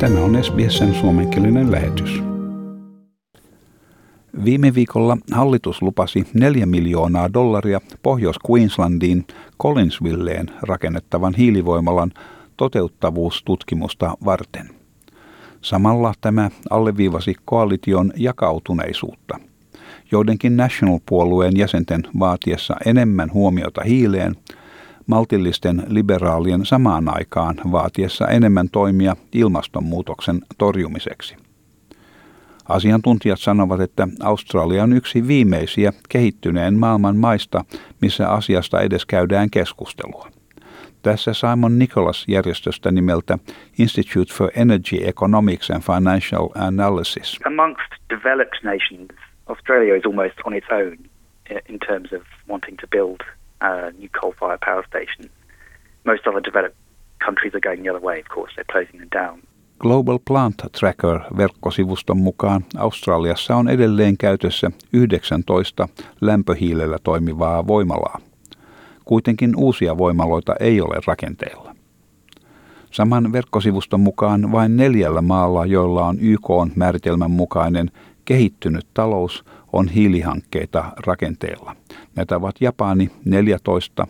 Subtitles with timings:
[0.00, 2.22] Tämä on SBSn suomenkielinen lähetys.
[4.44, 9.26] Viime viikolla hallitus lupasi 4 miljoonaa dollaria Pohjois-Queenslandiin
[9.62, 12.12] Collinsvilleen rakennettavan hiilivoimalan
[12.56, 14.70] toteuttavuustutkimusta varten.
[15.60, 19.40] Samalla tämä alleviivasi koalition jakautuneisuutta.
[20.12, 24.36] Joidenkin National-puolueen jäsenten vaatiessa enemmän huomiota hiileen–
[25.08, 31.36] maltillisten liberaalien samaan aikaan vaatiessa enemmän toimia ilmastonmuutoksen torjumiseksi.
[32.68, 37.64] Asiantuntijat sanovat, että Australia on yksi viimeisiä kehittyneen maailman maista,
[38.02, 40.28] missä asiasta edes käydään keskustelua.
[41.02, 43.38] Tässä Simon Nicholas järjestöstä nimeltä
[43.78, 47.38] Institute for Energy Economics and Financial Analysis.
[47.46, 49.08] Amongst developed nations,
[49.46, 50.98] Australia is almost on its own
[51.68, 53.20] in terms of wanting to build
[53.60, 55.30] uh, new coal-fired power stations.
[56.04, 56.76] Most other developed
[57.26, 59.40] countries are going the other way, of course, they're closing them down.
[59.80, 65.88] Global Plant Tracker-verkkosivuston mukaan Australiassa on edelleen käytössä 19
[66.20, 68.20] lämpöhiilellä toimivaa voimalaa.
[69.04, 71.74] Kuitenkin uusia voimaloita ei ole rakenteilla.
[72.90, 77.90] Saman verkkosivuston mukaan vain neljällä maalla, joilla on YK määritelmän mukainen
[78.28, 81.76] kehittynyt talous, on hiilihankkeita rakenteella.
[82.16, 84.06] Näitä ovat Japani 14,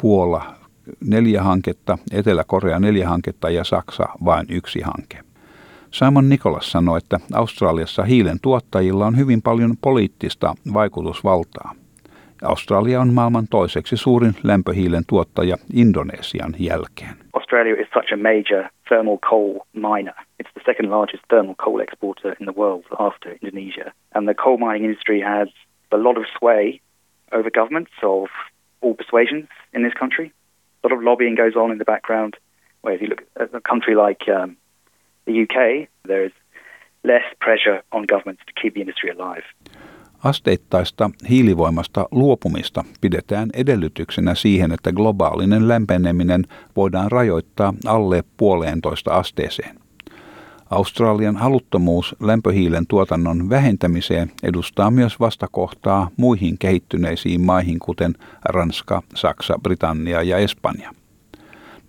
[0.00, 0.54] Puola
[1.00, 5.24] neljä hanketta, Etelä-Korea neljä hanketta ja Saksa vain yksi hanke.
[5.90, 11.74] Simon Nicholas sanoi, että Australiassa hiilen tuottajilla on hyvin paljon poliittista vaikutusvaltaa.
[12.42, 17.14] Australia on maailman toiseksi suurin lämpöhiilen tuottaja Indonesian jälkeen.
[17.32, 20.14] Australia is such a major thermal coal miner.
[20.40, 23.92] It's the second largest thermal coal exporter in the world after Indonesia.
[24.14, 25.48] And the coal mining industry has
[25.92, 26.80] a lot of sway
[27.32, 28.28] over governments of
[28.80, 30.32] all persuasions in this country.
[30.82, 32.36] A lot of lobbying goes on in the background.
[32.82, 34.56] Where if you look at a country like um,
[35.26, 36.32] the UK, there is
[37.04, 39.44] less pressure on governments to keep the industry alive.
[40.24, 49.76] Asteittaista hiilivoimasta luopumista pidetään edellytyksenä siihen, että globaalinen lämpeneminen voidaan rajoittaa alle puoleentoista asteeseen.
[50.70, 58.14] Australian haluttomuus lämpöhiilen tuotannon vähentämiseen edustaa myös vastakohtaa muihin kehittyneisiin maihin, kuten
[58.44, 60.94] Ranska, Saksa, Britannia ja Espanja.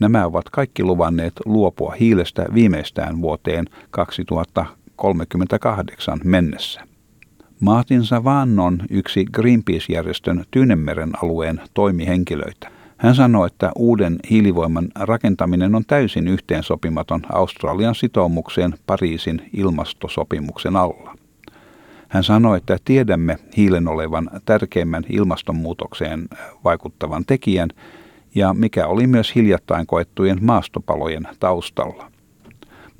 [0.00, 6.89] Nämä ovat kaikki luvanneet luopua hiilestä viimeistään vuoteen 2038 mennessä.
[7.60, 12.70] Martin Savan on yksi Greenpeace-järjestön Tyynemeren alueen toimihenkilöitä.
[12.96, 21.16] Hän sanoi, että uuden hiilivoiman rakentaminen on täysin yhteensopimaton Australian sitoumukseen Pariisin ilmastosopimuksen alla.
[22.08, 26.28] Hän sanoi, että tiedämme hiilen olevan tärkeimmän ilmastonmuutokseen
[26.64, 27.68] vaikuttavan tekijän
[28.34, 32.09] ja mikä oli myös hiljattain koettujen maastopalojen taustalla.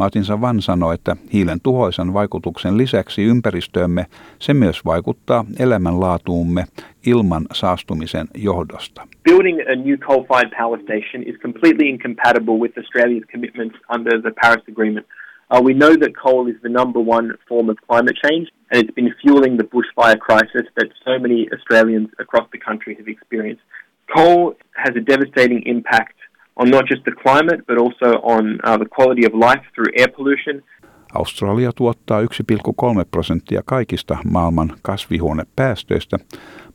[0.00, 4.06] Martin Savan sanoi, että hiilen tuhoisan vaikutuksen lisäksi ympäristöömme
[4.38, 6.64] se myös vaikuttaa elämänlaatuumme
[7.06, 9.08] ilman saastumisen johdosta.
[9.24, 14.64] Building a new coal-fired power station is completely incompatible with Australia's commitments under the Paris
[14.72, 15.06] Agreement.
[15.52, 18.94] Uh, we know that coal is the number one form of climate change, and it's
[19.00, 23.64] been fueling the bushfire crisis that so many Australians across the country have experienced.
[24.16, 26.19] Coal has a devastating impact
[26.56, 30.08] on not just the climate, but also on uh, the quality of life through air
[30.16, 30.62] pollution.
[31.14, 32.26] Australia tuottaa 1,3
[33.10, 36.16] prosenttia kaikista maailman kasvihuonepäästöistä,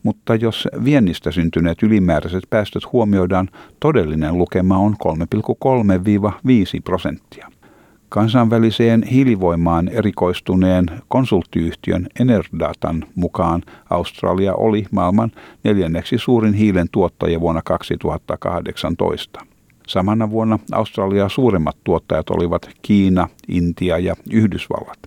[0.03, 3.49] mutta jos viennistä syntyneet ylimääräiset päästöt huomioidaan,
[3.79, 7.47] todellinen lukema on 3,3-5 prosenttia.
[8.09, 15.31] Kansainväliseen hiilivoimaan erikoistuneen konsulttiyhtiön Enerdatan mukaan Australia oli maailman
[15.63, 19.54] neljänneksi suurin hiilen tuottaja vuonna 2018.
[19.87, 24.99] Samana vuonna Australiaa suuremmat tuottajat olivat Kiina, Intia ja Yhdysvallat.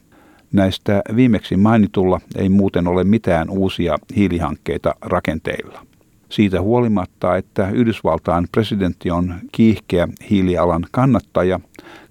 [0.53, 5.87] Näistä viimeksi mainitulla ei muuten ole mitään uusia hiilihankkeita rakenteilla.
[6.29, 11.61] Siitä huolimatta, että Yhdysvaltain presidentti on kiihkeä hiilialan kannattaja,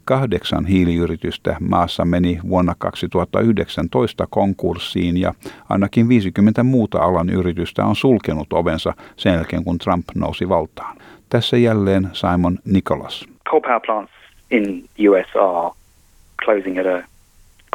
[0.06, 5.34] kahdeksan hiiliyritystä maassa meni vuonna 2019 konkurssiin ja
[5.70, 10.98] ainakin 50 muuta alan yritystä on sulkenut ovensa sen jälkeen, kun Trump nousi valtaan.
[11.30, 13.26] Tässä jälleen Simon Nicholas.
[13.50, 14.12] Coal power plants
[14.52, 15.72] in US are
[16.46, 17.04] closing at a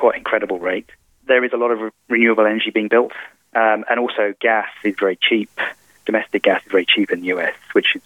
[0.00, 0.94] quite incredible rate.
[1.26, 3.12] There is a lot of renewable energy being built,
[3.56, 5.50] um, and also gas is very cheap.
[6.06, 8.02] Domestic gas is very cheap in the US, which is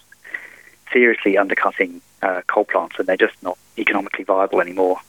[0.92, 5.00] seriously undercutting uh, coal plants, and they're just not economically viable anymore.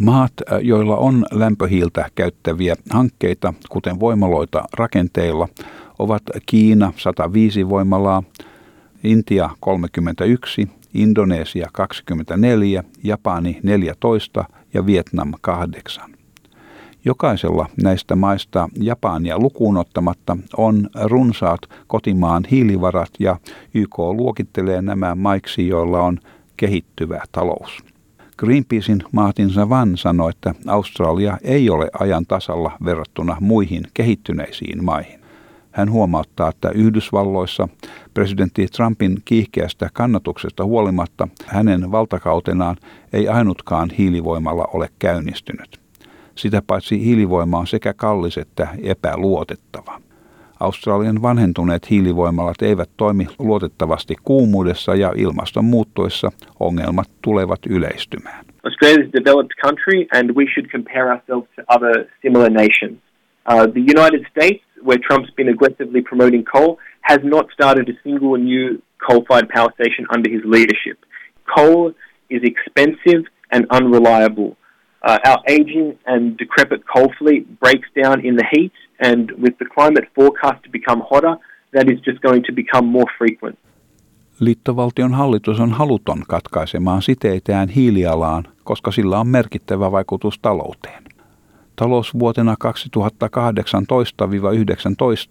[0.00, 5.48] Maat, uh, joilla on lämpöhiiltä käyttäviä hankkeita, kuten voimaloita rakenteilla,
[5.98, 8.22] ovat Kiina 105 voimalaa,
[9.04, 14.44] Intia 31, Indonesia 24, Japani 14
[14.74, 16.10] ja Vietnam 8.
[17.04, 23.36] Jokaisella näistä maista Japania lukuun ottamatta on runsaat kotimaan hiilivarat ja
[23.74, 26.18] YK luokittelee nämä maiksi, joilla on
[26.56, 27.78] kehittyvä talous.
[28.38, 35.19] Greenpeacein Martin Savan sanoi, että Australia ei ole ajan tasalla verrattuna muihin kehittyneisiin maihin.
[35.72, 37.68] Hän huomauttaa, että Yhdysvalloissa
[38.14, 42.76] presidentti Trumpin kiihkeästä kannatuksesta huolimatta hänen valtakautenaan
[43.12, 45.80] ei ainutkaan hiilivoimalla ole käynnistynyt.
[46.34, 50.00] Sitä paitsi hiilivoima on sekä kallis että epäluotettava.
[50.60, 58.44] Australian vanhentuneet hiilivoimalat eivät toimi luotettavasti kuumuudessa ja ilmaston muuttuessa ongelmat tulevat yleistymään.
[58.64, 62.98] Australia is a developed country and we should compare ourselves to other similar nations.
[63.48, 68.36] Uh, the United States, where Trump's been aggressively promoting coal, has not started a single
[68.36, 70.98] new coal-fired power station under his leadership.
[71.56, 71.92] Coal
[72.28, 74.56] is expensive and unreliable.
[75.02, 79.64] Uh, our aging and decrepit coal fleet breaks down in the heat, and with the
[79.74, 81.36] climate forecast to become hotter,
[81.72, 83.58] that is just going to become more frequent.
[84.40, 91.02] Liittovaltion hallitus on haluton katkaisemaan siteitään hiilialaan, koska sillä on merkittävä vaikutus talouteen.
[91.80, 92.56] Talousvuotena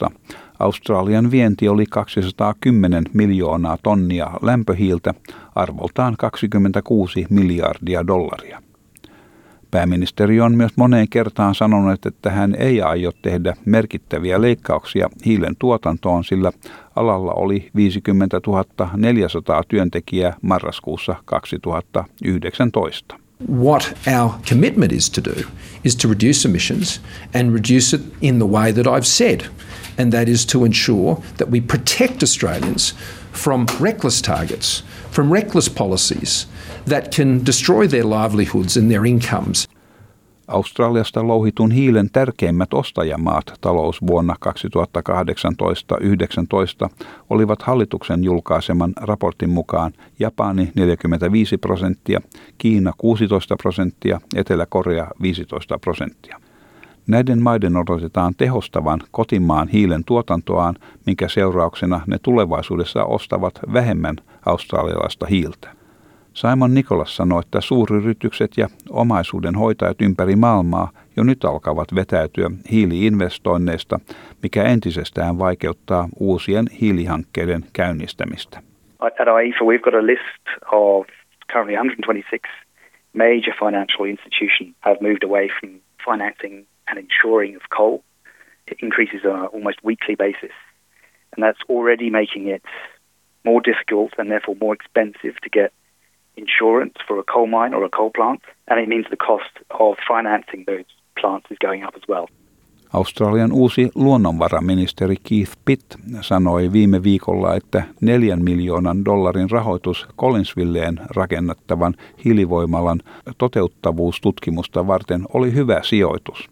[0.10, 0.12] 2018-19
[0.60, 5.14] Australian vienti oli 210 miljoonaa tonnia lämpöhiiltä
[5.56, 8.62] arvoltaan 26 miljardia dollaria.
[9.72, 16.24] Pääministeri on myös moneen kertaan sanonut, että hän ei aio tehdä merkittäviä leikkauksia hiilen tuotantoon,
[16.24, 16.52] sillä
[16.96, 18.42] alalla oli 50
[18.98, 23.29] 400 työntekijää marraskuussa 2019.
[23.48, 25.48] What our commitment is to do
[25.86, 27.00] is to reduce emissions
[27.34, 29.48] and reduce it in the way that I've said,
[29.98, 32.94] and that is to ensure that we protect Australians
[33.32, 36.48] from reckless targets, from reckless policies
[36.86, 39.70] that can destroy their livelihoods and their incomes.
[40.50, 44.36] Australiasta louhitun hiilen tärkeimmät ostajamaat talousvuonna
[46.86, 46.90] 2018-19
[47.30, 52.22] olivat hallituksen julkaiseman raportin mukaan Japani 45 prosenttia,
[52.58, 56.40] Kiina 16 prosenttia, Etelä-Korea 15 prosenttia.
[57.08, 60.76] Näiden maiden odotetaan tehostavan kotimaan hiilen tuotantoaan,
[61.06, 64.16] minkä seurauksena ne tulevaisuudessa ostavat vähemmän
[64.46, 65.79] australialaista hiiltä.
[66.34, 74.00] Simon Nicholas sanoi, että suuryritykset ja omaisuuden hoitajat ympäri maailmaa jo nyt alkavat vetäytyä hiiliinvestoinneista,
[74.44, 78.60] mikä entisestään vaikeuttaa uusien hiilihankkeiden käynnistämistä.
[79.00, 81.08] At AIFA we've got a list of
[81.52, 82.70] currently 126
[83.14, 88.04] major financial institutions have moved away from financing and insuring of coal.
[88.72, 90.56] It increases on an almost weekly basis.
[91.34, 92.64] And that's already making it
[93.46, 95.72] more difficult and therefore more expensive to get
[96.42, 99.98] insurance for a coal mine or a coal plant, and it means the cost of
[100.08, 100.90] financing those
[101.22, 102.28] plants is going up as well.
[102.94, 105.86] Australian uusi luonnonvaraministeri Keith Pitt
[106.22, 111.94] sanoi viime viikolla, että neljän miljoonan dollarin rahoitus Collinsvilleen rakennettavan
[112.26, 113.00] hiilivoimalan
[113.38, 116.50] toteuttavuustutkimusta varten oli hyvä sijoitus.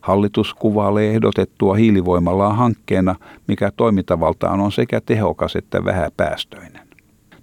[0.00, 3.14] Hallitus kuvailee ehdotettua hiilivoimalaa hankkeena,
[3.48, 6.91] mikä toimintavaltaan on sekä tehokas että vähäpäästöinen.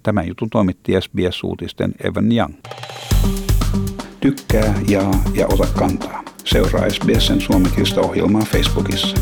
[0.02, 2.54] Tämän jutun toimitti SBS-uutisten Evan Young.
[4.20, 6.22] Tykkää, jaa ja ota kantaa.
[6.44, 9.16] Seuraa SBSn suomenkielistä ohjelmaa Facebookissa.